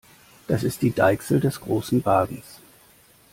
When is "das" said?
0.47-0.63